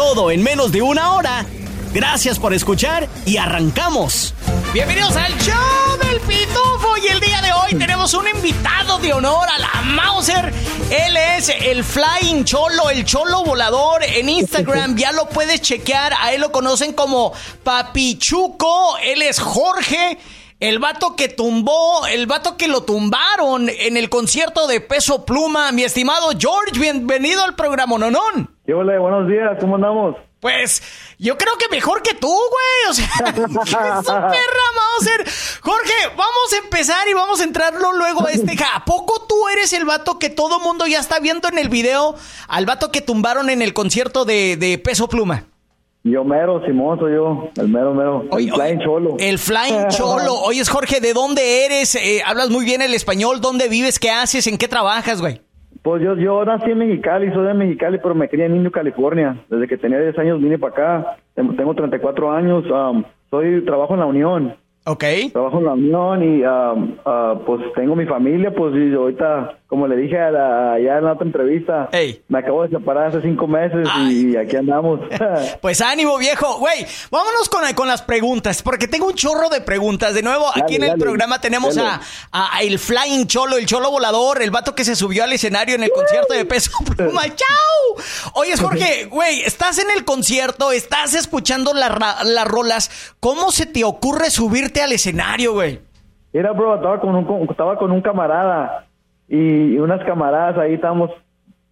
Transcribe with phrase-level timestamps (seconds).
[0.00, 1.44] todo en menos de una hora.
[1.92, 4.32] Gracias por escuchar y arrancamos.
[4.72, 9.46] Bienvenidos al show del Pitufo y el día de hoy tenemos un invitado de honor
[9.46, 10.54] a la Mauser.
[10.88, 14.96] Él es el Flying Cholo, el Cholo Volador en Instagram.
[14.96, 16.14] Ya lo puedes chequear.
[16.18, 18.96] A él lo conocen como Papichuco.
[19.02, 20.18] Él es Jorge.
[20.60, 25.72] El vato que tumbó, el vato que lo tumbaron en el concierto de Peso Pluma.
[25.72, 28.59] Mi estimado George, bienvenido al programa Nonón.
[28.70, 29.00] ¿Qué hola?
[29.00, 30.14] Buenos días, ¿cómo andamos?
[30.38, 30.80] Pues
[31.18, 32.88] yo creo que mejor que tú, güey.
[32.88, 35.24] O sea, perra Mauser.
[35.60, 38.56] Jorge, vamos a empezar y vamos a entrarlo luego a este.
[38.72, 42.14] ¿A poco tú eres el vato que todo mundo ya está viendo en el video?
[42.46, 45.46] Al vato que tumbaron en el concierto de, de Peso Pluma.
[46.04, 48.24] Yo mero, Simón, soy yo, el mero, mero.
[48.38, 49.16] el Flying Cholo.
[49.18, 50.34] El Flying Cholo.
[50.44, 51.96] Oye, Jorge, ¿de dónde eres?
[51.96, 53.40] Eh, hablas muy bien el español.
[53.40, 53.98] ¿Dónde vives?
[53.98, 54.46] ¿Qué haces?
[54.46, 55.40] ¿En qué trabajas, güey?
[55.82, 59.36] Pues yo, yo nací en Mexicali, soy de Mexicali, pero me crié en Niño, California.
[59.48, 61.16] Desde que tenía 10 años vine para acá.
[61.34, 62.64] Tengo 34 años.
[62.70, 64.54] Um, soy trabajo en la Unión.
[64.84, 65.04] Ok.
[65.32, 69.86] Trabajo en la Unión y um, uh, pues tengo mi familia, pues y ahorita como
[69.86, 71.88] le dije a la, ya en la otra entrevista,
[72.26, 74.98] me acabo de separar hace cinco meses y aquí andamos.
[75.62, 76.58] pues ánimo, viejo.
[76.58, 80.12] Güey, vámonos con, con las preguntas, porque tengo un chorro de preguntas.
[80.12, 82.00] De nuevo, aquí en el programa tenemos a,
[82.60, 85.92] el Flying Cholo, el Cholo Volador, el vato que se subió al escenario en el
[85.92, 87.22] concierto de Peso Pluma.
[87.28, 88.04] ¡Chao!
[88.34, 93.14] Oye, Jorge, güey, estás en el concierto, estás escuchando las rolas.
[93.20, 95.78] ¿Cómo se te ocurre subirte al escenario, güey?
[96.32, 98.89] Era, bro, estaba con un, estaba con un camarada
[99.30, 101.10] y, unas camaradas ahí estábamos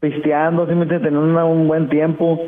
[0.01, 2.41] pisteando, simplemente teniendo un buen tiempo.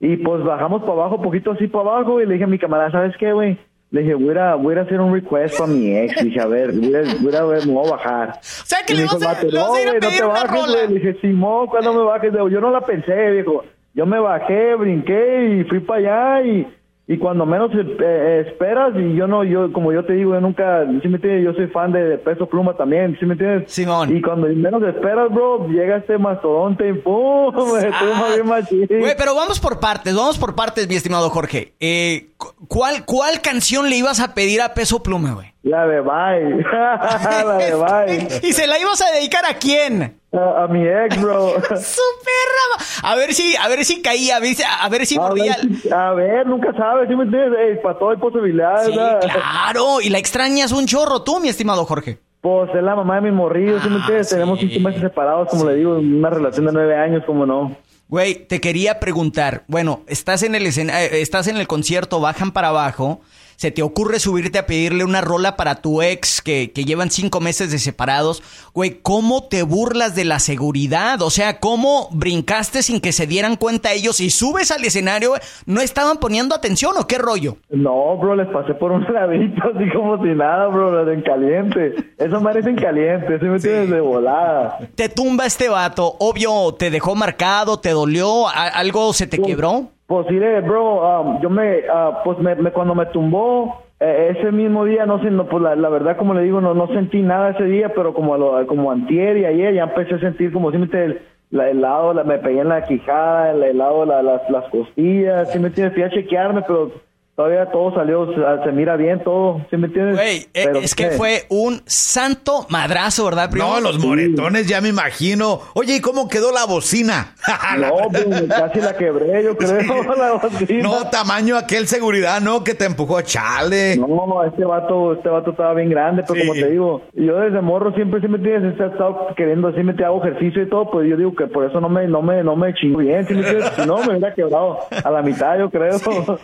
[0.00, 2.90] Y pues bajamos para abajo, poquito así para abajo, y le dije a mi camarada,
[2.90, 3.58] ¿sabes qué, güey?
[3.90, 6.22] Le dije, voy a, voy a hacer un request para mi ex.
[6.22, 8.28] dije, a ver, voy a, voy a ver, me voy a bajar.
[8.30, 11.94] O sea, que le vas a, no, güey, no te bajes, Le dije, Simón, ¿cuándo
[11.94, 12.32] me bajes?
[12.32, 13.64] Yo no la pensé, viejo.
[13.94, 16.66] Yo me bajé, brinqué y fui para allá y
[17.10, 20.40] y cuando menos eh, eh, esperas y yo no yo como yo te digo yo
[20.42, 21.42] nunca ¿sí me entiendes?
[21.42, 23.72] yo soy fan de, peso pluma también ¿sí me entiendes?
[23.72, 24.14] Simón.
[24.14, 28.60] Y cuando menos esperas bro llega este mastodonte y pum ah,
[28.90, 31.72] güey pero vamos por partes vamos por partes mi estimado Jorge.
[31.80, 32.28] Eh,
[32.68, 37.56] ¿cuál cuál canción le ibas a pedir a peso pluma güey la de bye la
[37.58, 41.54] de bye y se la ibas a dedicar a quién a, mi ex, bro.
[41.76, 46.12] Super A ver si, a ver si caía, a ver si, a ver si a
[46.12, 47.78] ver, nunca sabes, ¿sí me entiendes?
[47.82, 48.90] para todo hay posibilidades.
[48.90, 52.18] claro, y la extrañas un chorro tú, mi estimado Jorge.
[52.40, 54.28] Pues es la mamá de mi morrillo, ¿sí me ah, entiendes?
[54.28, 57.76] Tenemos cinco meses separados, como le digo, una relación de nueve años, como no.
[58.08, 62.52] Güey, te quería preguntar, bueno, estás en el escena, eh, estás en el concierto, bajan
[62.52, 63.20] para abajo
[63.58, 67.40] se te ocurre subirte a pedirle una rola para tu ex que, que llevan cinco
[67.40, 68.40] meses de separados,
[68.72, 71.20] güey, ¿cómo te burlas de la seguridad?
[71.22, 75.32] O sea, ¿cómo brincaste sin que se dieran cuenta ellos y subes al escenario?
[75.66, 77.56] ¿No estaban poniendo atención o qué rollo?
[77.68, 81.96] No, bro, les pasé por un ladito así como si nada, bro, en caliente.
[82.16, 84.78] Eso merece en caliente, ¿sí me tienes de volada.
[84.94, 89.97] Te tumba este vato, obvio, te dejó marcado, te dolió, algo se te quebró.
[90.08, 94.86] Pues diré, bro, um, yo me, uh, pues me, cuando me tumbó, eh, ese mismo
[94.86, 97.50] día, no sé, no, pues la, la, verdad, como le digo, no, no sentí nada
[97.50, 100.78] ese día, pero como lo, como antier y ayer ya empecé a sentir como si
[100.78, 101.20] me el,
[101.50, 105.68] el lado, la, me pegué en la quijada, el, la, las, las costillas, si me
[105.68, 106.90] entiendes, fui a chequearme, pero
[107.38, 108.26] todavía todo salió,
[108.64, 110.16] se, mira bien todo, ¿sí me entiendes?
[110.16, 113.68] Güey, eh, es que fue un santo madrazo, ¿verdad, primo?
[113.68, 115.60] No, los moretones ya me imagino.
[115.74, 117.36] Oye, ¿y cómo quedó la bocina?
[117.78, 120.82] no, pues, casi la quebré, yo creo, la bocina.
[120.82, 122.64] No, tamaño aquel seguridad, ¿no?
[122.64, 123.96] Que te empujó, chale.
[123.96, 127.94] No, este vato, este vato estaba bien grande, pero como te digo, yo desde morro
[127.94, 128.80] siempre, ¿sí me entiendes?
[128.80, 131.64] He estado queriendo, así me te hago ejercicio y todo, pues yo digo que por
[131.70, 133.72] eso no me, no me, no me chingo bien, ¿sí me entiendes?
[133.76, 135.94] Si no, me hubiera quebrado a la mitad, yo creo.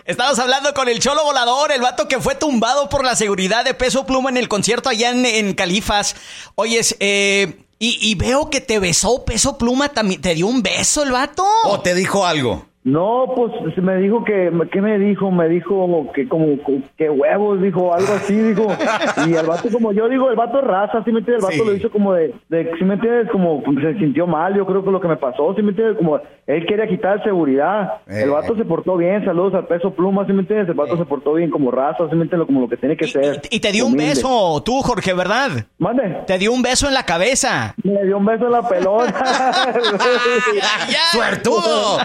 [0.05, 3.75] Estabas hablando con el cholo volador, el vato que fue tumbado por la seguridad de
[3.75, 6.17] peso pluma en el concierto allá en, Califas.
[6.55, 10.21] Oyes, eh, y, veo que te besó peso pluma, también.
[10.23, 11.45] ¿Te dio un beso el vato?
[11.65, 12.67] ¿O te dijo algo?
[12.85, 15.31] No, pues me dijo que, ¿qué me dijo?
[15.31, 16.59] Me dijo que como
[16.99, 18.67] que huevos, dijo algo así, dijo.
[19.27, 21.49] Y el vato, como yo digo, el vato raza, ¿sí me entiendes?
[21.49, 23.31] El vato lo hizo como de, de, ¿sí me entiendes?
[23.33, 25.97] Como se sintió mal, yo creo que lo que me pasó, ¿sí me entiendes?
[25.97, 28.03] Como él quería quitar seguridad.
[28.07, 28.59] El vato eh.
[28.59, 30.69] se portó bien, saludos al peso pluma, ¿sí me entiendes?
[30.69, 32.47] El vato se portó bien como raza, ¿sí me entiendes?
[32.47, 33.41] Como lo que tiene que ser.
[33.51, 35.51] Y, te dio un beso, tú, Jorge, ¿verdad?
[35.79, 36.19] Mande.
[36.27, 37.75] Te dio un beso en la cabeza.
[37.83, 39.15] Me dio un beso en la pelota.
[41.13, 41.99] ¡Suertudo!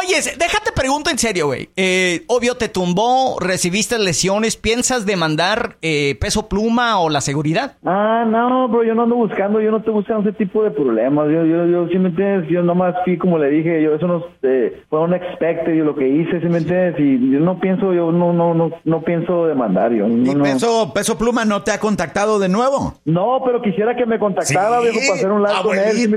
[0.00, 1.68] Oye, déjate pregunto en serio, güey.
[1.76, 4.56] Eh, obvio, te tumbó, recibiste lesiones.
[4.56, 7.76] ¿Piensas demandar eh, peso pluma o la seguridad?
[7.84, 11.26] Ah, no, bro, yo no ando buscando, yo no estoy buscando ese tipo de problemas.
[11.26, 14.24] Yo, yo, yo, si me entiendes, yo nomás fui, como le dije, yo eso no
[14.42, 17.92] eh, fue un expected, yo lo que hice, si me entiendes, y yo no pienso,
[17.92, 20.08] yo no, no, no, no pienso demandar, yo.
[20.08, 22.94] ¿Y peso, peso pluma no te ha contactado de nuevo?
[23.04, 26.16] No, pero quisiera que me contactara, viejo, para hacer un live con él.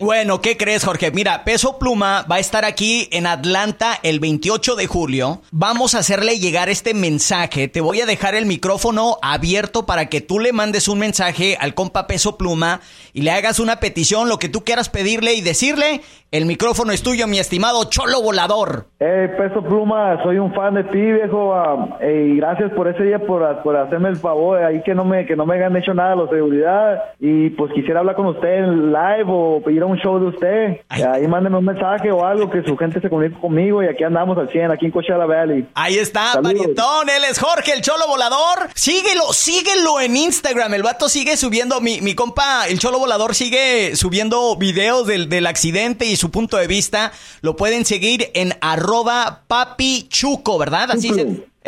[0.00, 1.10] Bueno, ¿qué crees, Jorge?
[1.10, 5.42] Mira, peso pluma va a estar aquí en Atlanta el 28 de julio.
[5.50, 7.68] Vamos a hacerle llegar este mensaje.
[7.68, 11.74] Te voy a dejar el micrófono abierto para que tú le mandes un mensaje al
[11.74, 12.80] compa Peso Pluma
[13.12, 16.00] y le hagas una petición, lo que tú quieras pedirle y decirle.
[16.30, 18.84] El micrófono es tuyo, mi estimado Cholo Volador.
[19.00, 21.54] Hey, Peso Pluma, soy un fan de ti, viejo.
[21.54, 24.62] Ah, y gracias por ese día, por, hacerme el favor.
[24.62, 27.02] Ahí que no me que no me hayan hecho nada de seguridad.
[27.18, 30.80] Y pues quisiera hablar con usted en live o ir a un show de usted.
[30.90, 33.82] Ahí mándeme un mensaje o algo que su gente se comunique conmigo.
[33.82, 35.66] Y aquí andamos al 100, aquí en Coachella Valley.
[35.74, 37.08] Ahí está, Marietón.
[37.08, 38.68] Él es Jorge, el Cholo Volador.
[38.74, 40.74] Síguelo, síguelo en Instagram.
[40.74, 45.46] El vato sigue subiendo, mi, mi compa, el Cholo Volador sigue subiendo videos del, del
[45.46, 50.92] accidente y su punto de vista, lo pueden seguir en arroba papichuco, ¿verdad?
[50.92, 51.10] Así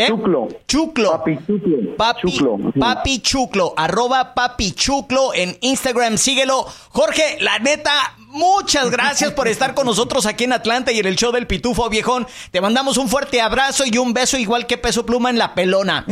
[0.00, 0.06] ¿eh?
[0.06, 0.48] Chuclo.
[0.66, 1.10] Chuclo.
[1.10, 1.96] Papi Chuclo.
[1.96, 2.72] Papi Chuclo.
[2.78, 3.74] Papi Chuclo.
[3.76, 6.16] Arroba Papi Chuclo en Instagram.
[6.16, 6.64] Síguelo.
[6.90, 7.92] Jorge, la neta,
[8.30, 11.88] muchas gracias por estar con nosotros aquí en Atlanta y en el show del Pitufo,
[11.88, 12.26] viejón.
[12.50, 16.04] Te mandamos un fuerte abrazo y un beso igual que Peso Pluma en la pelona.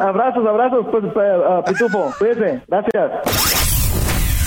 [0.00, 2.12] abrazos, abrazos, pues, uh, Pitufo.
[2.18, 2.62] Cuídese.
[2.68, 3.12] Gracias.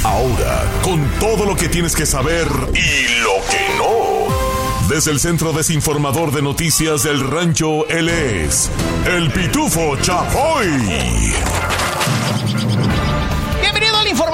[0.03, 4.87] Ahora, con todo lo que tienes que saber y lo que no.
[4.87, 8.71] Desde el Centro Desinformador de Noticias del Rancho, él es
[9.05, 10.69] el Pitufo Chapoy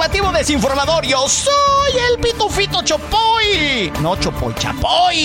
[0.04, 1.06] informativo desinformador.
[1.06, 3.90] Yo soy el pitufito Chopoy.
[4.02, 5.24] No Chopoy, Chapoy.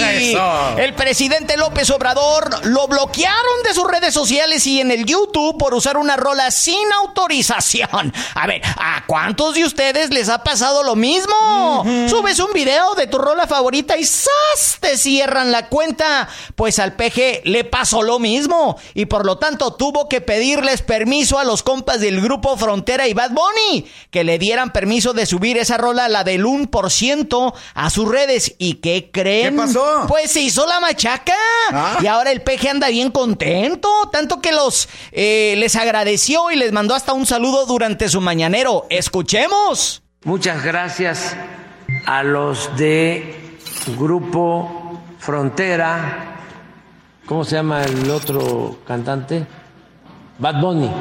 [0.78, 5.74] El presidente López Obrador lo bloquearon de sus redes sociales y en el YouTube por
[5.74, 8.14] usar una rola sin autorización.
[8.36, 11.84] A ver, ¿a cuántos de ustedes les ha pasado lo mismo?
[12.08, 14.78] Subes un video de tu rola favorita y ¡zas!
[14.80, 16.30] te cierran la cuenta.
[16.56, 21.38] Pues al peje le pasó lo mismo y por lo tanto tuvo que pedirles permiso
[21.38, 25.58] a los compas del grupo Frontera y Bad Bunny que le dieran permiso de subir
[25.58, 28.56] esa rola, la del 1%, a sus redes.
[28.58, 29.56] ¿Y qué creen?
[29.56, 30.06] ¿Qué pasó?
[30.08, 31.34] Pues se hizo la machaca.
[31.72, 32.00] Ah.
[32.02, 33.90] Y ahora el peje anda bien contento.
[34.12, 38.86] Tanto que los eh, les agradeció y les mandó hasta un saludo durante su mañanero.
[38.90, 40.04] Escuchemos.
[40.24, 41.36] Muchas gracias
[42.06, 43.58] a los de
[43.98, 46.36] Grupo Frontera.
[47.26, 49.46] ¿Cómo se llama el otro cantante?
[50.40, 50.92] Bad Bunny.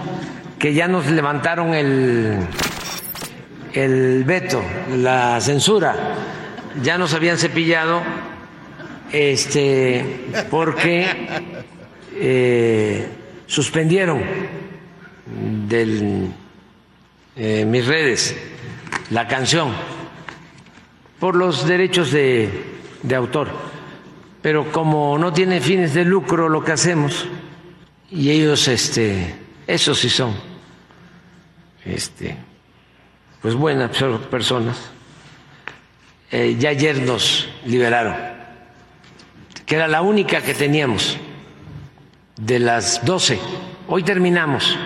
[0.58, 2.46] Que ya nos levantaron el
[3.72, 4.62] el veto,
[4.96, 6.14] la censura.
[6.82, 8.02] Ya nos habían cepillado
[9.12, 11.06] este, porque
[12.14, 13.08] eh,
[13.46, 14.22] suspendieron
[15.68, 16.28] de
[17.36, 18.36] eh, mis redes
[19.10, 19.72] la canción
[21.18, 22.48] por los derechos de,
[23.02, 23.48] de autor.
[24.42, 27.26] Pero como no tiene fines de lucro lo que hacemos,
[28.10, 29.34] y ellos, este,
[29.66, 30.34] esos sí son,
[31.84, 32.36] este,
[33.42, 33.90] pues buenas
[34.30, 34.76] personas,
[36.30, 38.16] eh, ya ayer nos liberaron,
[39.64, 41.16] que era la única que teníamos
[42.36, 43.38] de las 12.
[43.88, 44.76] Hoy terminamos.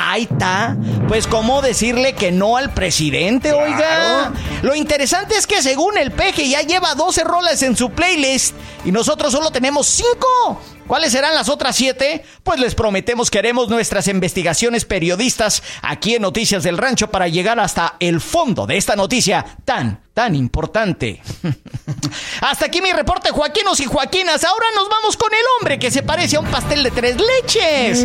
[0.00, 0.76] Ahí está.
[1.08, 4.32] Pues, ¿cómo decirle que no al presidente, oiga?
[4.62, 8.92] Lo interesante es que según el peje ya lleva 12 rolas en su playlist y
[8.92, 10.60] nosotros solo tenemos 5.
[10.88, 12.24] ¿Cuáles serán las otras siete?
[12.42, 17.60] Pues les prometemos que haremos nuestras investigaciones periodistas aquí en Noticias del Rancho para llegar
[17.60, 21.20] hasta el fondo de esta noticia tan, tan importante.
[22.40, 24.42] hasta aquí mi reporte, Joaquinos y Joaquinas.
[24.44, 27.98] Ahora nos vamos con el hombre que se parece a un pastel de tres leches.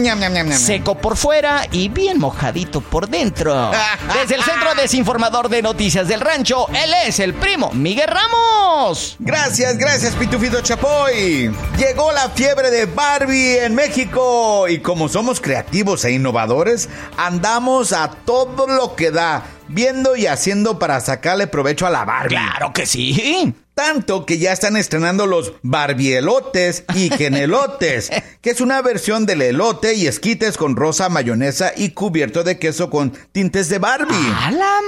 [0.58, 3.72] Seco por fuera y bien mojadito por dentro.
[4.14, 9.16] Desde el Centro Desinformador de Noticias del Rancho, él es el primo Miguel Ramos.
[9.20, 11.52] Gracias, gracias, Pitufito Chapoy.
[11.78, 14.68] Llegó la fiebre de Barbie en México.
[14.68, 20.80] Y como somos creativos e innovadores, andamos a todo lo que da, viendo y haciendo
[20.80, 22.36] para sacarle provecho a la Barbie.
[22.36, 23.54] Claro que sí.
[23.76, 28.12] Tanto que ya están estrenando los barbielotes y genelotes,
[28.42, 32.92] que es una versión del elote y esquites con rosa, mayonesa y cubierto de queso
[32.92, 34.34] con tintes de Barbie.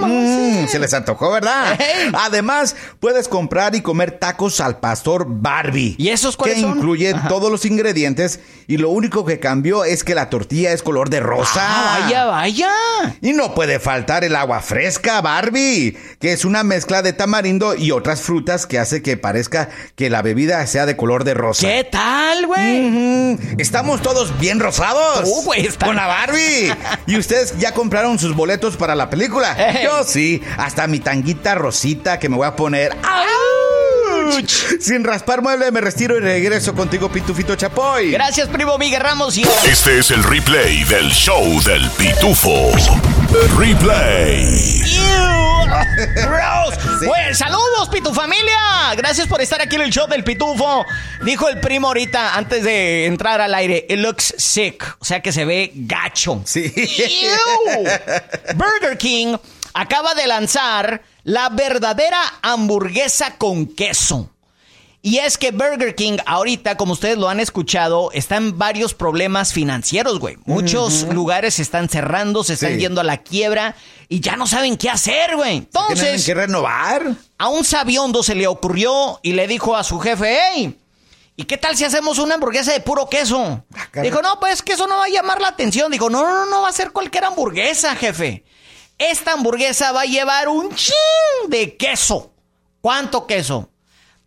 [0.01, 1.79] Mm, se les antojó, ¿verdad?
[2.13, 5.95] Además, puedes comprar y comer tacos al pastor Barbie.
[5.97, 10.13] ¿Y esos cuáles Que incluyen todos los ingredientes y lo único que cambió es que
[10.13, 11.61] la tortilla es color de rosa.
[11.61, 12.71] Ah, vaya, vaya.
[13.21, 17.89] Y no puede faltar el agua fresca, Barbie, que es una mezcla de tamarindo y
[17.89, 21.67] otras frutas que hace que parezca que la bebida sea de color de rosa.
[21.67, 23.37] ¿Qué tal, güey?
[23.57, 25.27] Estamos todos bien rosados.
[25.45, 26.73] Güey, está- Con la Barbie.
[27.07, 29.55] ¿Y ustedes ya compraron sus boletos para la película?
[29.83, 30.41] Yo sí.
[30.57, 32.95] Hasta mi tanguita rosita que me voy a poner.
[34.79, 38.11] Sin raspar mueble me retiro y regreso contigo, Pitufito Chapoy.
[38.11, 39.37] Gracias, primo Miguel Ramos.
[39.37, 42.71] Y Este es el replay del show del pitufo.
[43.57, 44.81] Replay.
[46.23, 46.79] Rose.
[47.05, 48.93] Pues saludos, Pitu familia.
[48.95, 50.85] Gracias por estar aquí en el show del Pitufo.
[51.23, 54.83] Dijo el primo ahorita, antes de entrar al aire, it looks sick.
[54.99, 56.41] O sea que se ve gacho.
[56.45, 56.73] Sí.
[58.55, 59.35] Burger King
[59.73, 64.29] acaba de lanzar la verdadera hamburguesa con queso.
[65.01, 69.53] Y es que Burger King ahorita, como ustedes lo han escuchado, está en varios problemas
[69.53, 70.37] financieros, güey.
[70.45, 72.79] Muchos lugares se están cerrando, se están Sí.
[72.79, 73.75] yendo a la quiebra
[74.09, 75.61] y ya no saben qué hacer, güey.
[75.61, 77.13] Tienen Entonces, que renovar.
[77.37, 80.75] a un sabiondo se le ocurrió y le dijo a su jefe, hey,
[81.35, 83.63] ¿y qué tal si hacemos una hamburguesa de puro queso?
[83.91, 84.09] caray.
[84.09, 85.91] Dijo, no, pues que eso no va a llamar la atención.
[85.91, 88.43] Dijo, no, no, no, no va a ser cualquier hamburguesa, jefe.
[88.97, 92.31] Esta hamburguesa va a llevar un chin de queso.
[92.81, 93.69] ¿Cuánto queso?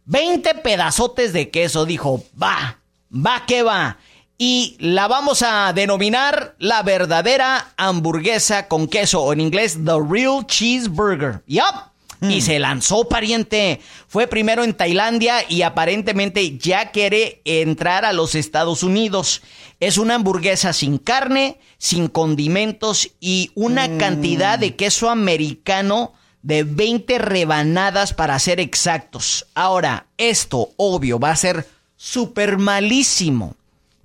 [0.04, 1.86] 20 pedazotes de queso.
[1.86, 2.78] Dijo, va,
[3.10, 3.98] va que va.
[4.36, 10.46] Y la vamos a denominar la verdadera hamburguesa con queso, o en inglés, The Real
[10.46, 11.42] Cheeseburger.
[11.46, 11.88] Yup.
[12.20, 13.80] Y se lanzó, pariente.
[14.08, 19.42] Fue primero en Tailandia y aparentemente ya quiere entrar a los Estados Unidos.
[19.78, 27.18] Es una hamburguesa sin carne, sin condimentos y una cantidad de queso americano de 20
[27.18, 29.46] rebanadas para ser exactos.
[29.54, 33.54] Ahora, esto, obvio, va a ser súper malísimo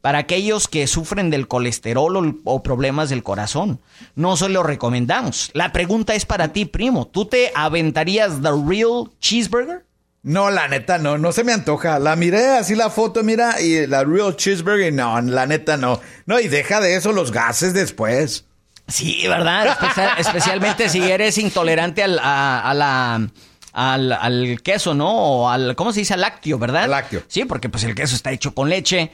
[0.03, 3.79] para aquellos que sufren del colesterol o, o problemas del corazón.
[4.15, 5.49] No se lo recomendamos.
[5.53, 7.07] La pregunta es para ti, primo.
[7.07, 9.85] ¿Tú te aventarías The Real Cheeseburger?
[10.21, 11.99] No, la neta no, no se me antoja.
[11.99, 15.99] La miré así la foto, mira, y la real cheeseburger, y no, la neta no.
[16.25, 18.45] No, y deja de eso los gases después.
[18.89, 19.67] Sí, ¿verdad?
[19.67, 23.29] Especia- especialmente si eres intolerante al, a, a la...
[23.75, 25.09] Al, al queso, ¿no?
[25.11, 26.13] O al, ¿cómo se dice?
[26.13, 26.87] Al lácteo, ¿verdad?
[26.87, 27.23] Lácteo.
[27.27, 29.11] Sí, porque pues el queso está hecho con leche.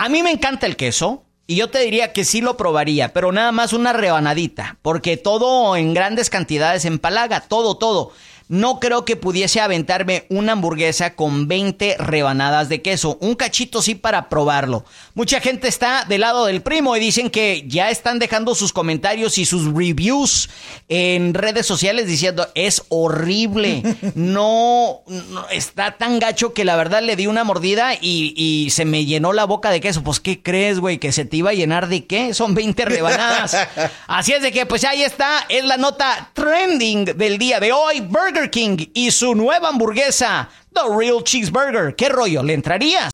[0.00, 3.32] A mí me encanta el queso y yo te diría que sí lo probaría, pero
[3.32, 8.12] nada más una rebanadita, porque todo en grandes cantidades empalaga, todo, todo.
[8.48, 13.18] No creo que pudiese aventarme una hamburguesa con 20 rebanadas de queso.
[13.20, 14.84] Un cachito sí para probarlo.
[15.14, 19.36] Mucha gente está del lado del primo y dicen que ya están dejando sus comentarios
[19.36, 20.48] y sus reviews
[20.88, 23.82] en redes sociales diciendo es horrible.
[24.14, 28.84] No, no, está tan gacho que la verdad le di una mordida y, y se
[28.84, 30.02] me llenó la boca de queso.
[30.02, 30.98] Pues, ¿qué crees, güey?
[30.98, 32.34] ¿Que se te iba a llenar de qué?
[32.34, 33.56] Son 20 rebanadas.
[34.06, 35.46] Así es de que, pues ahí está.
[35.48, 38.00] Es la nota trending del día de hoy.
[38.00, 41.96] Burger King y su nueva hamburguesa, The Real Cheeseburger.
[41.96, 42.42] ¿Qué rollo?
[42.42, 43.10] ¿Le entrarías?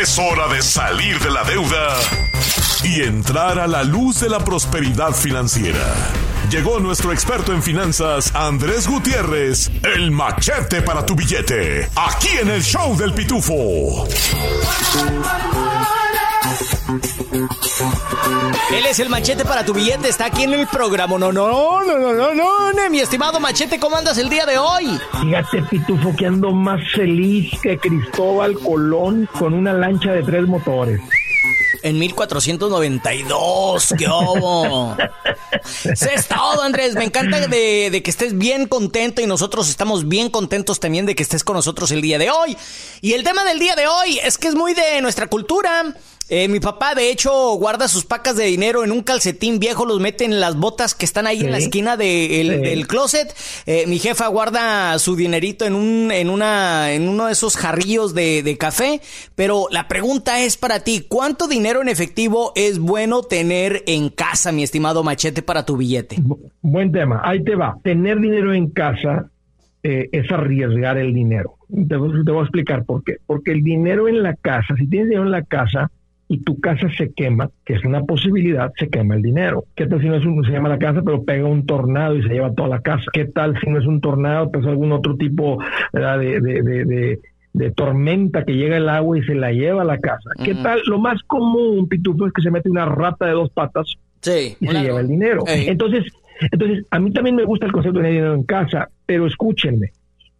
[0.00, 1.96] Es hora de salir de la deuda
[2.84, 5.94] y entrar a la luz de la prosperidad financiera.
[6.50, 12.62] Llegó nuestro experto en finanzas, Andrés Gutiérrez, el machete para tu billete, aquí en el
[12.62, 14.08] show del pitufo.
[18.72, 21.18] Él es el machete para tu billete, está aquí en el programa.
[21.18, 24.58] No, no, no, no, no, no, no, mi estimado machete, ¿cómo andas el día de
[24.58, 24.98] hoy?
[25.22, 31.00] Fíjate, Pitufo, que ando más feliz que Cristóbal Colón con una lancha de tres motores.
[31.82, 34.96] En 1492, qué obo.
[35.74, 36.94] Es todo, Andrés.
[36.94, 41.14] Me encanta de, de que estés bien contento y nosotros estamos bien contentos también de
[41.14, 42.56] que estés con nosotros el día de hoy.
[43.00, 45.94] Y el tema del día de hoy es que es muy de nuestra cultura.
[46.30, 49.98] Eh, mi papá, de hecho, guarda sus pacas de dinero en un calcetín viejo, los
[50.00, 52.56] mete en las botas que están ahí en la esquina de- el- Sí.
[52.62, 53.34] del closet.
[53.66, 58.14] Eh, mi jefa guarda su dinerito en un, en una, en uno de esos jarrillos
[58.14, 59.00] de, de café.
[59.34, 64.52] Pero la pregunta es para ti, ¿cuánto dinero en efectivo es bueno tener en casa,
[64.52, 66.16] mi estimado machete, para tu billete?
[66.16, 67.76] Bu- Buen tema, ahí te va.
[67.82, 69.28] Tener dinero en casa
[69.82, 71.56] eh, es arriesgar el dinero.
[71.68, 73.16] Te, te voy a explicar por qué.
[73.26, 75.90] Porque el dinero en la casa, si tienes dinero en la casa,
[76.30, 79.64] y tu casa se quema, que es una posibilidad, se quema el dinero.
[79.74, 82.22] ¿Qué tal si no es un, se llama la casa, pero pega un tornado y
[82.22, 83.06] se lleva toda la casa?
[83.12, 85.58] ¿Qué tal si no es un tornado, pues algún otro tipo
[85.92, 87.18] de, de,
[87.52, 90.30] de, tormenta que llega el agua y se la lleva a la casa?
[90.44, 90.80] ¿Qué tal?
[90.86, 94.82] Lo más común, Pitufo, es que se mete una rata de dos patas y se
[94.82, 95.42] lleva el dinero.
[95.48, 96.12] Entonces,
[96.52, 99.90] entonces, a mí también me gusta el concepto de tener dinero en casa, pero escúchenme,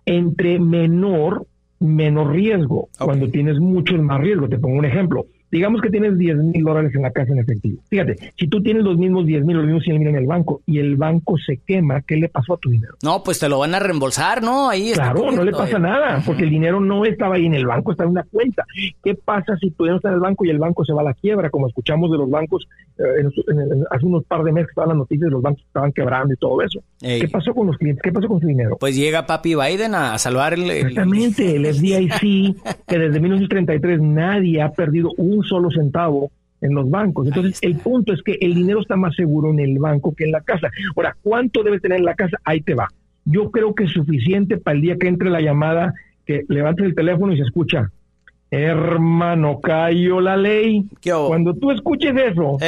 [0.07, 1.47] entre menor,
[1.81, 2.91] menor riesgo.
[2.97, 4.49] Cuando tienes mucho es más riesgo.
[4.49, 7.83] Te pongo un ejemplo digamos que tienes 10 mil dólares en la casa en efectivo.
[7.89, 10.63] Fíjate, si tú tienes los mismos 10 mil, los mismos 100 mil en el banco
[10.67, 12.95] y el banco se quema, ¿qué le pasó a tu dinero?
[13.03, 14.71] No, pues te lo van a reembolsar, ¿no?
[14.71, 17.67] Ahí está Claro, no le pasa nada, porque el dinero no estaba ahí en el
[17.67, 18.65] banco, estaba en una cuenta.
[19.03, 21.05] ¿Qué pasa si tú no estás en el banco y el banco se va a
[21.05, 23.03] la quiebra, como escuchamos de los bancos eh,
[23.91, 26.35] hace unos par de meses que estaban las noticias de los bancos que estaban quebrando
[26.35, 26.81] y todo eso?
[27.01, 28.03] ¿Qué pasó con los clientes?
[28.03, 28.77] ¿Qué pasó con su dinero?
[28.79, 30.71] Pues llega papi Biden a salvar el...
[30.71, 36.31] Exactamente, el FDIC, que desde 1933 nadie ha perdido un solo centavo
[36.61, 37.27] en los bancos.
[37.27, 40.33] Entonces, el punto es que el dinero está más seguro en el banco que en
[40.33, 40.69] la casa.
[40.97, 42.39] Ahora, ¿cuánto debe tener en la casa?
[42.45, 42.89] Ahí te va.
[43.25, 45.95] Yo creo que es suficiente para el día que entre la llamada,
[46.27, 47.91] que levantes el teléfono y se escucha.
[48.51, 50.87] Hermano, cayó la ley.
[51.29, 52.59] Cuando tú escuches eso,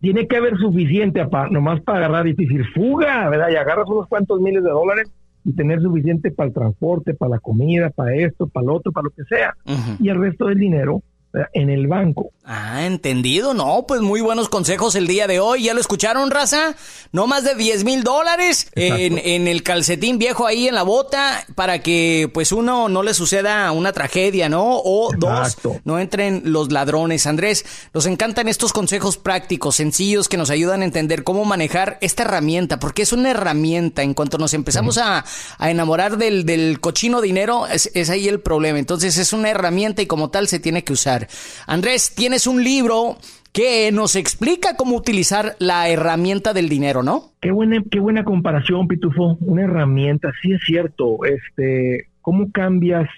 [0.00, 3.48] tiene que haber suficiente para, nomás para agarrar y decir fuga, ¿verdad?
[3.50, 5.10] Y agarras unos cuantos miles de dólares
[5.44, 9.04] y tener suficiente para el transporte, para la comida, para esto, para lo otro, para
[9.04, 9.54] lo que sea.
[10.00, 11.02] Y el resto del dinero
[11.52, 12.32] en el banco.
[12.48, 13.54] Ah, entendido.
[13.54, 15.64] No, pues muy buenos consejos el día de hoy.
[15.64, 16.76] ¿Ya lo escucharon, raza?
[17.10, 21.82] No más de 10 mil dólares en, el calcetín viejo ahí en la bota para
[21.82, 24.76] que pues uno no le suceda una tragedia, ¿no?
[24.76, 27.26] O dos, no entren los ladrones.
[27.26, 32.22] Andrés, nos encantan estos consejos prácticos, sencillos, que nos ayudan a entender cómo manejar esta
[32.22, 34.04] herramienta, porque es una herramienta.
[34.04, 35.24] En cuanto nos empezamos a,
[35.58, 38.78] enamorar del, del cochino dinero, es, es ahí el problema.
[38.78, 41.26] Entonces es una herramienta y como tal se tiene que usar.
[41.66, 43.16] Andrés, tienes un libro
[43.50, 47.30] que nos explica cómo utilizar la herramienta del dinero, ¿no?
[47.40, 49.38] Qué buena, qué buena comparación, Pitufo.
[49.40, 51.24] Una herramienta, sí es cierto.
[51.24, 53.08] Este, ¿cómo cambias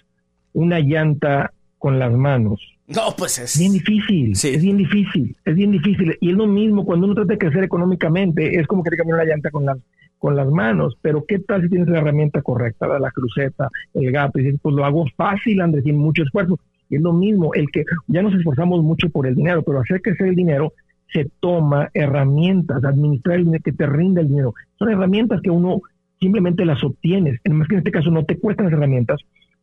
[0.53, 2.61] una llanta con las manos?
[2.87, 4.31] No, pues es bien difícil.
[4.31, 5.37] Es bien difícil.
[5.45, 6.17] Es bien difícil.
[6.21, 9.19] Y es lo mismo cuando uno trata de crecer económicamente, es como que te cambiar
[9.19, 9.79] una llanta con las
[10.19, 14.39] con las manos, pero ¿qué tal si tienes la herramienta correcta, la cruceta, el gato?
[14.39, 16.59] Y dices, pues lo hago fácil, Andrés, sin mucho esfuerzo.
[16.89, 20.01] Y es lo mismo, el que ya nos esforzamos mucho por el dinero, pero hacer
[20.01, 20.73] crecer el dinero
[21.13, 24.55] se toma herramientas, administrar el dinero, que te rinda el dinero.
[24.79, 25.81] Son herramientas que uno
[26.21, 27.41] simplemente las obtienes.
[27.45, 29.21] En más que en este caso no te cuestan las herramientas,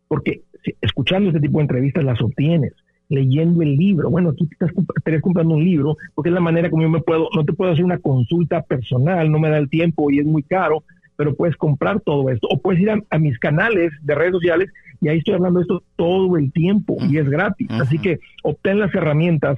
[0.07, 0.41] porque
[0.81, 2.73] escuchando este tipo de entrevistas las obtienes,
[3.09, 4.09] leyendo el libro.
[4.09, 7.29] Bueno, aquí estás, estarías comprando un libro, porque es la manera como yo me puedo,
[7.35, 10.43] no te puedo hacer una consulta personal, no me da el tiempo y es muy
[10.43, 10.83] caro,
[11.15, 12.47] pero puedes comprar todo esto.
[12.49, 14.69] O puedes ir a mis canales de redes sociales
[15.01, 17.69] y ahí estoy hablando de esto todo el tiempo y es gratis.
[17.71, 19.57] Así que obtén las herramientas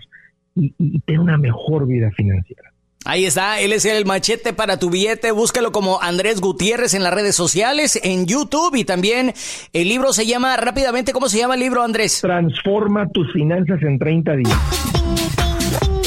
[0.55, 2.71] y, y ten una mejor vida financiera.
[3.05, 5.31] Ahí está, él es el machete para tu billete.
[5.31, 9.33] Búscalo como Andrés Gutiérrez en las redes sociales, en YouTube y también
[9.71, 12.19] el libro se llama rápidamente, ¿cómo se llama el libro, Andrés?
[12.19, 15.46] Transforma tus finanzas en 30 días.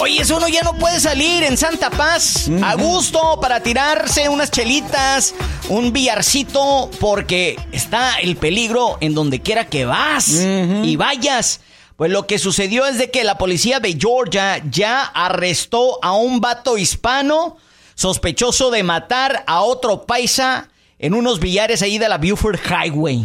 [0.03, 4.51] Oye, eso uno ya no puede salir en Santa Paz a gusto para tirarse unas
[4.51, 5.35] chelitas,
[5.69, 11.61] un billarcito, porque está el peligro en donde quiera que vas y vayas.
[11.97, 16.41] Pues lo que sucedió es de que la policía de Georgia ya arrestó a un
[16.41, 17.59] vato hispano
[17.95, 23.23] sospechoso de matar a otro paisa en unos billares ahí de la Buford Highway.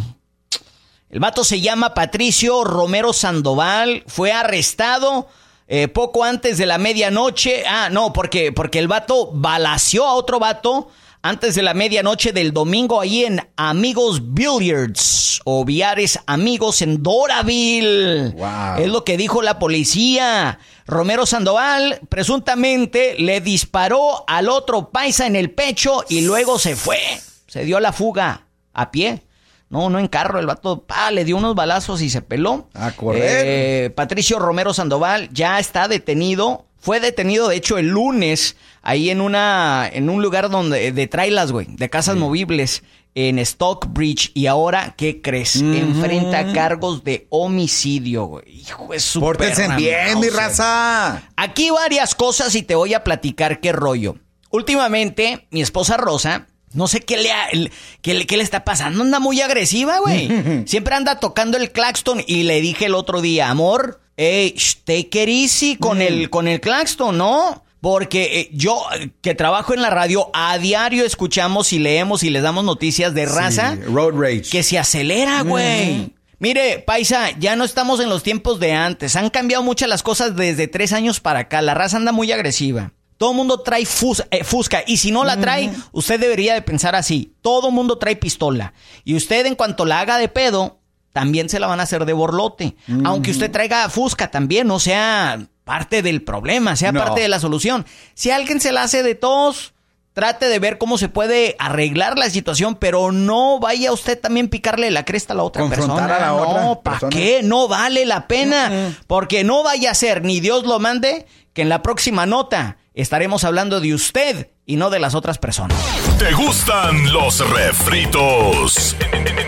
[1.10, 5.30] El vato se llama Patricio Romero Sandoval, fue arrestado
[5.68, 7.64] eh, poco antes de la medianoche.
[7.68, 10.90] Ah, no, porque, porque el vato balació a otro vato
[11.22, 18.36] antes de la medianoche del domingo ahí en Amigos Billiards o Viares Amigos en Doraville.
[18.78, 20.60] Es lo que dijo la policía.
[20.86, 27.00] Romero Sandoval presuntamente le disparó al otro paisa en el pecho y luego se fue.
[27.48, 29.24] Se dio la fuga a pie.
[29.70, 32.70] No, no en carro, el vato pa, le dio unos balazos y se peló.
[32.74, 33.22] A correr.
[33.24, 36.66] Eh, Patricio Romero Sandoval ya está detenido.
[36.78, 41.52] Fue detenido, de hecho, el lunes, ahí en una, en un lugar donde, de trailas,
[41.52, 42.84] güey, de casas movibles,
[43.16, 44.32] en Stockbridge.
[44.36, 45.56] Y ahora, ¿qué crees?
[45.56, 48.60] Enfrenta cargos de homicidio, güey.
[48.60, 51.24] Hijo, es súper Pórtense bien, mi raza.
[51.36, 54.18] Aquí varias cosas y te voy a platicar qué rollo.
[54.52, 56.46] Últimamente, mi esposa Rosa
[56.76, 59.02] no sé qué le, qué, le está pasando.
[59.02, 60.30] Anda muy agresiva, güey.
[60.66, 62.24] Siempre anda tocando el claxton.
[62.28, 66.62] Y le dije el otro día, amor, hey, take it easy con, el, con el
[66.62, 67.64] claxton, ¿no?
[67.82, 68.84] Porque eh, yo,
[69.22, 73.28] que trabajo en la radio, a diario escuchamos y leemos y les damos noticias de
[73.28, 73.78] raza.
[73.88, 74.50] road rage.
[74.52, 76.12] Que se acelera, güey.
[76.40, 79.16] Mire, Paisa, ya no estamos en los tiempos de antes.
[79.16, 81.62] Han cambiado muchas las cosas desde tres años para acá.
[81.62, 82.92] La raza anda muy agresiva.
[83.18, 86.96] Todo el mundo trae eh, fusca y si no la trae, usted debería de pensar
[86.96, 87.34] así.
[87.42, 88.74] Todo el mundo trae pistola.
[89.04, 90.80] Y usted en cuanto la haga de pedo,
[91.14, 92.76] también se la van a hacer de borlote.
[93.06, 97.86] Aunque usted traiga fusca también, no sea parte del problema, sea parte de la solución.
[98.16, 99.74] Si alguien se la hace de tos,
[100.12, 104.92] trate de ver cómo se puede arreglar la situación, pero no vaya usted también picarle
[104.92, 106.06] la cresta a la otra persona.
[106.06, 107.42] A la no, ¿para qué?
[107.44, 111.70] No vale la pena, porque no vaya a ser, ni Dios lo mande, que en
[111.70, 115.78] la próxima nota estaremos hablando de usted y no de las otras personas.
[116.18, 118.96] ¿Te gustan los refritos?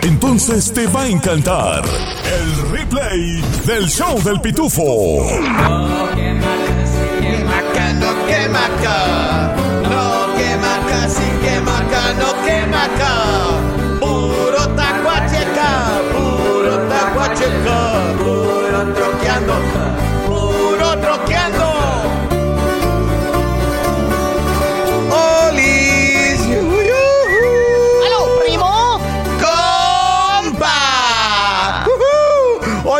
[0.02, 5.26] Entonces te va a encantar el replay del show del pitufo.
[5.40, 6.08] No, no.
[9.82, 12.37] No, que maca, sí que maca, no,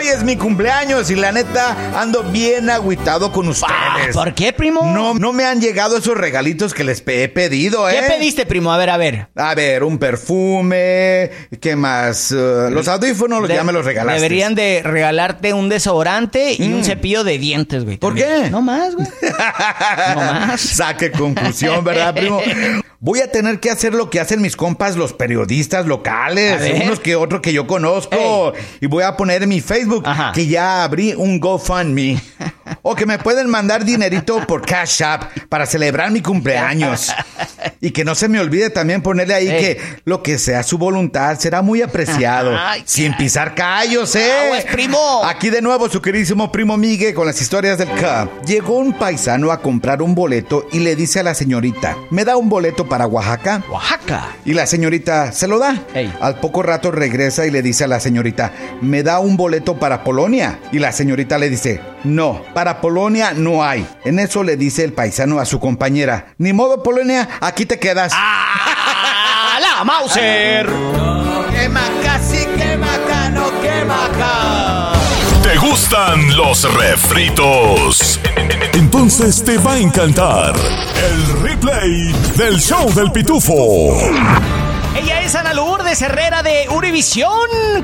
[0.09, 4.14] es mi cumpleaños y la neta ando bien agüitado con ustedes.
[4.14, 4.90] ¿Por qué, primo?
[4.92, 8.01] No, no me han llegado esos regalitos que les he pedido, ¿eh?
[8.01, 8.73] ¿Qué pediste, primo?
[8.73, 9.29] A ver, a ver.
[9.37, 12.33] A ver, un perfume, ¿qué más?
[12.33, 14.21] Uh, los audífonos ya me los regalaste.
[14.21, 16.85] Deberían de regalarte un desodorante y un mm.
[16.85, 17.99] cepillo de dientes, güey.
[17.99, 18.49] ¿Por qué?
[18.51, 19.07] No más, güey.
[20.14, 20.61] no más.
[20.61, 22.40] Saque conclusión, ¿verdad, primo?
[23.00, 27.14] Voy a tener que hacer lo que hacen mis compas, los periodistas locales, unos que
[27.14, 28.52] otros que yo conozco.
[28.80, 32.20] Y voy a poner en mi Facebook que ya abrí un GoFundMe.
[32.83, 37.12] o que me pueden mandar dinerito por Cash App para celebrar mi cumpleaños.
[37.81, 41.38] y que no se me olvide también ponerle ahí que lo que sea su voluntad
[41.38, 42.57] será muy apreciado.
[42.85, 44.66] sin pisar callos, ¿eh?
[44.72, 45.22] primo.
[45.24, 48.31] Aquí de nuevo su queridísimo primo Miguel con las historias del Cup.
[48.46, 52.37] Llegó un paisano a comprar un boleto y le dice a la señorita, ¿me da
[52.37, 53.62] un boleto para Oaxaca?
[53.70, 54.28] Oaxaca.
[54.44, 55.83] Y la señorita se lo da.
[56.20, 60.04] Al poco rato regresa y le dice a la señorita, ¿me da un boleto para
[60.04, 60.59] Polonia?
[60.72, 63.87] Y la señorita le dice, no, para Polonia no hay.
[64.04, 68.12] En eso le dice el paisano a su compañera, ni modo Polonia, aquí te quedas.
[68.14, 69.58] ¡Ah!
[69.61, 70.68] ¡La Mauser!
[71.50, 74.92] quema casi, quema acá, no quema.
[75.42, 78.20] ¿Te gustan los refritos?
[78.74, 83.96] Entonces te va a encantar el replay del show del pitufo.
[84.96, 87.31] Ella es Ana Lourdes Herrera de Univisión,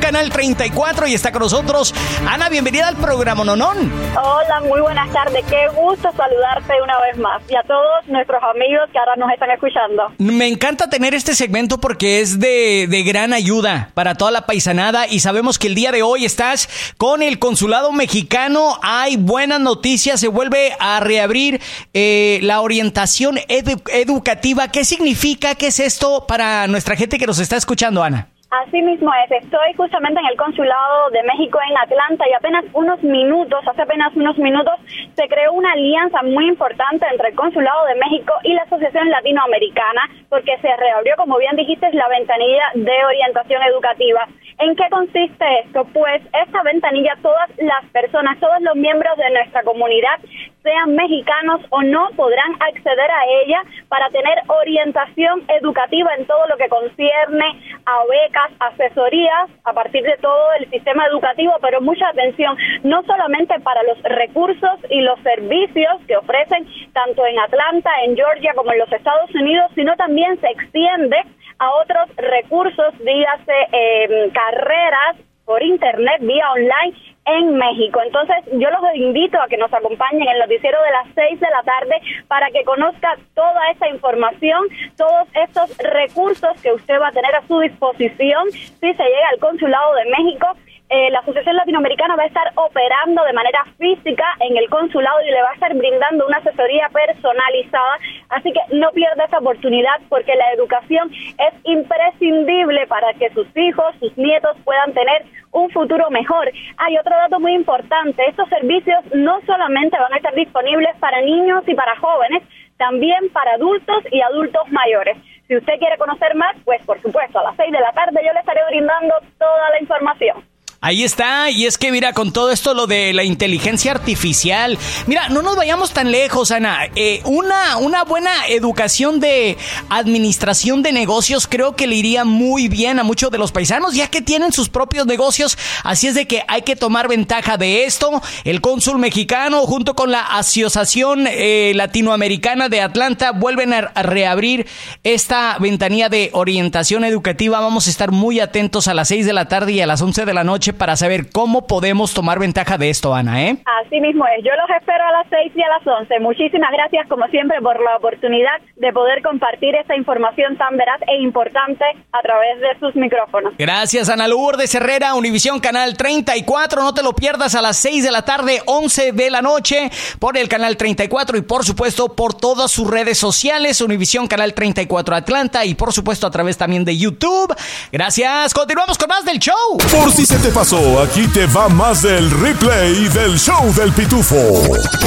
[0.00, 1.94] Canal 34, y está con nosotros.
[2.26, 3.92] Ana, bienvenida al programa Nonón.
[4.16, 5.44] Hola, muy buenas tardes.
[5.48, 7.42] Qué gusto saludarte una vez más.
[7.48, 10.12] Y a todos nuestros amigos que ahora nos están escuchando.
[10.18, 15.06] Me encanta tener este segmento porque es de, gran ayuda para toda la paisanada.
[15.06, 18.78] Y sabemos que el día de hoy estás con el consulado mexicano.
[18.82, 20.18] Hay buenas noticias.
[20.18, 21.60] Se vuelve a reabrir
[21.92, 24.68] eh, la orientación educativa.
[24.68, 25.54] ¿Qué significa?
[25.54, 27.03] ¿Qué es esto para nuestra gente?
[27.08, 28.28] Que nos está escuchando, Ana.
[28.62, 33.02] Así mismo es, estoy justamente en el Consulado de México en Atlanta y apenas unos
[33.02, 34.74] minutos, hace apenas unos minutos,
[35.16, 40.02] se creó una alianza muy importante entre el Consulado de México y la Asociación Latinoamericana
[40.28, 44.28] porque se reabrió, como bien dijiste, la ventanilla de orientación educativa.
[44.58, 45.84] ¿En qué consiste esto?
[45.92, 50.20] Pues esta ventanilla todas las personas, todos los miembros de nuestra comunidad,
[50.62, 56.56] sean mexicanos o no, podrán acceder a ella para tener orientación educativa en todo lo
[56.56, 57.44] que concierne
[57.84, 63.58] a becas, asesorías, a partir de todo el sistema educativo, pero mucha atención, no solamente
[63.60, 68.78] para los recursos y los servicios que ofrecen tanto en Atlanta, en Georgia como en
[68.78, 71.16] los Estados Unidos, sino también se extiende
[71.58, 78.00] a otros recursos, dígase eh, carreras por internet, vía online en México.
[78.04, 81.50] Entonces, yo los invito a que nos acompañen en el noticiero de las 6 de
[81.50, 87.12] la tarde para que conozca toda esta información, todos estos recursos que usted va a
[87.12, 90.48] tener a su disposición si se llega al Consulado de México
[90.90, 95.30] eh, la Asociación Latinoamericana va a estar operando de manera física en el consulado y
[95.30, 97.98] le va a estar brindando una asesoría personalizada.
[98.28, 103.94] Así que no pierda esa oportunidad porque la educación es imprescindible para que sus hijos,
[103.98, 106.50] sus nietos puedan tener un futuro mejor.
[106.76, 111.62] Hay otro dato muy importante, estos servicios no solamente van a estar disponibles para niños
[111.66, 112.42] y para jóvenes,
[112.76, 115.16] también para adultos y adultos mayores.
[115.46, 118.32] Si usted quiere conocer más, pues por supuesto, a las seis de la tarde yo
[118.32, 120.53] le estaré brindando toda la información.
[120.84, 125.30] Ahí está, y es que mira, con todo esto lo de la inteligencia artificial, mira,
[125.30, 126.90] no nos vayamos tan lejos, Ana.
[126.94, 129.56] Eh, una, una buena educación de
[129.88, 134.08] administración de negocios creo que le iría muy bien a muchos de los paisanos, ya
[134.08, 138.20] que tienen sus propios negocios, así es de que hay que tomar ventaja de esto.
[138.44, 144.66] El cónsul mexicano, junto con la Asociación eh, Latinoamericana de Atlanta, vuelven a, reabrir
[145.02, 147.60] esta ventanilla de orientación educativa.
[147.60, 150.26] Vamos a estar muy atentos a las 6 de la tarde y a las 11
[150.26, 153.56] de la noche para saber cómo podemos tomar ventaja de esto, Ana, ¿eh?
[153.84, 154.44] Así mismo es.
[154.44, 156.20] Yo los espero a las 6 y a las 11.
[156.20, 161.22] Muchísimas gracias, como siempre, por la oportunidad de poder compartir esta información tan veraz e
[161.22, 163.54] importante a través de sus micrófonos.
[163.58, 166.82] Gracias, Ana Lourdes Herrera, Univisión Canal 34.
[166.82, 170.36] No te lo pierdas a las 6 de la tarde, 11 de la noche, por
[170.36, 175.64] el Canal 34 y, por supuesto, por todas sus redes sociales, Univisión Canal 34 Atlanta
[175.64, 177.54] y, por supuesto, a través también de YouTube.
[177.92, 178.52] Gracias.
[178.54, 179.78] Continuamos con más del show.
[179.78, 180.63] Por si se te pasó,
[181.02, 184.34] aquí te va más del replay del show del pitufo.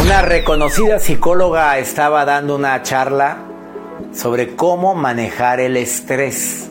[0.04, 3.38] Una reconocida psicóloga estaba dando una charla
[4.14, 6.70] sobre cómo manejar el estrés.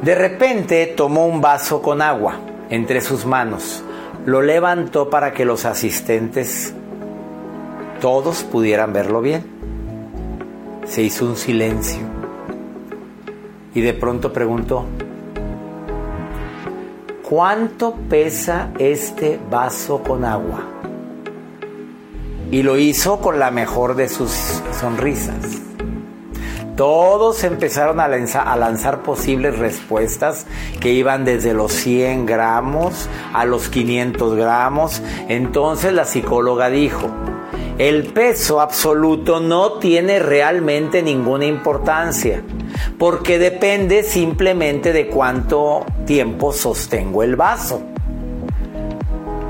[0.00, 3.82] De repente tomó un vaso con agua entre sus manos,
[4.24, 6.72] lo levantó para que los asistentes
[8.00, 9.44] todos pudieran verlo bien.
[10.86, 12.00] Se hizo un silencio
[13.74, 14.86] y de pronto preguntó,
[17.28, 20.62] ¿cuánto pesa este vaso con agua?
[22.52, 24.30] Y lo hizo con la mejor de sus
[24.80, 25.36] sonrisas.
[26.76, 30.46] Todos empezaron a lanzar, posibles respuestas
[30.78, 35.02] que iban desde los 100 gramos a los 500 gramos.
[35.28, 37.08] Entonces la psicóloga dijo,
[37.78, 42.42] el peso absoluto no tiene realmente ninguna importancia,
[42.98, 47.82] porque depende simplemente de cuánto tiempo sostengo el vaso.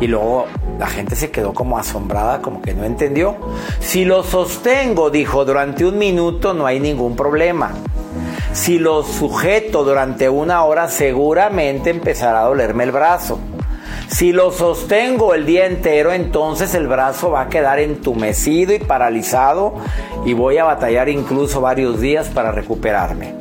[0.00, 0.46] Y luego
[0.78, 3.36] la gente se quedó como asombrada, como que no entendió.
[3.80, 7.72] Si lo sostengo, dijo, durante un minuto no hay ningún problema.
[8.52, 13.38] Si lo sujeto durante una hora, seguramente empezará a dolerme el brazo.
[14.16, 19.74] Si lo sostengo el día entero, entonces el brazo va a quedar entumecido y paralizado
[20.24, 23.34] y voy a batallar incluso varios días para recuperarme.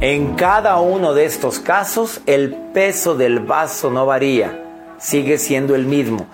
[0.00, 4.58] En cada uno de estos casos, el peso del vaso no varía
[4.96, 6.24] sigue siendo el mismo.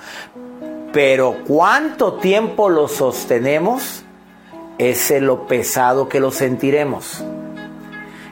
[0.92, 4.04] Pero cuánto tiempo lo sostenemos
[4.78, 7.24] es lo pesado que lo sentiremos.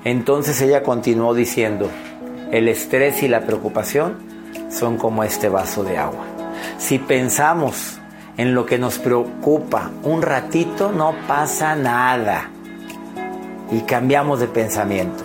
[0.04, 1.90] Entonces ella continuó diciendo,
[2.52, 4.35] el estrés y la preocupación
[4.70, 6.24] son como este vaso de agua.
[6.78, 7.98] Si pensamos
[8.36, 12.50] en lo que nos preocupa un ratito, no pasa nada.
[13.70, 15.24] Y cambiamos de pensamiento.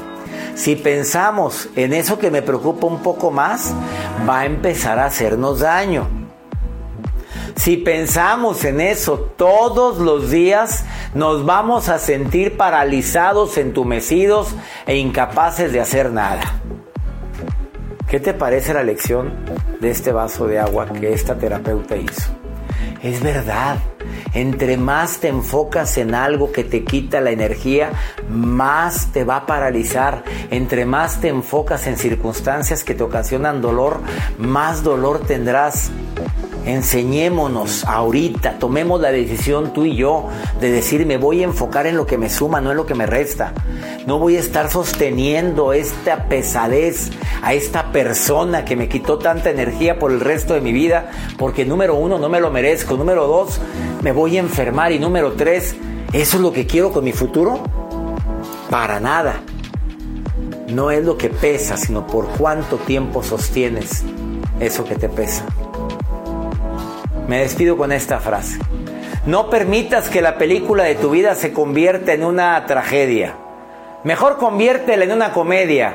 [0.56, 3.73] Si pensamos en eso que me preocupa un poco más,
[4.27, 6.08] va a empezar a hacernos daño.
[7.56, 14.49] Si pensamos en eso todos los días, nos vamos a sentir paralizados, entumecidos
[14.88, 16.61] e incapaces de hacer nada.
[18.12, 19.32] ¿Qué te parece la lección
[19.80, 22.30] de este vaso de agua que esta terapeuta hizo?
[23.02, 23.78] Es verdad,
[24.33, 27.91] entre más te enfocas en algo que te quita la energía,
[28.29, 30.23] más te va a paralizar.
[30.49, 33.99] Entre más te enfocas en circunstancias que te ocasionan dolor,
[34.37, 35.91] más dolor tendrás.
[36.65, 40.27] Enseñémonos ahorita, tomemos la decisión tú y yo
[40.59, 42.93] de decir me voy a enfocar en lo que me suma, no en lo que
[42.93, 43.53] me resta.
[44.05, 47.09] No voy a estar sosteniendo esta pesadez
[47.41, 51.09] a esta persona que me quitó tanta energía por el resto de mi vida,
[51.39, 53.59] porque número uno, no me lo merezco, número dos,
[54.01, 55.75] me voy a enfermar y número tres,
[56.11, 57.59] ¿eso es lo que quiero con mi futuro?
[58.69, 59.41] Para nada.
[60.69, 64.03] No es lo que pesa, sino por cuánto tiempo sostienes
[64.59, 65.45] eso que te pesa.
[67.27, 68.57] Me despido con esta frase.
[69.25, 73.35] No permitas que la película de tu vida se convierta en una tragedia.
[74.03, 75.93] Mejor conviértela en una comedia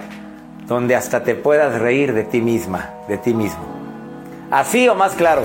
[0.66, 3.64] donde hasta te puedas reír de ti misma, de ti mismo.
[4.50, 5.44] Así o más claro.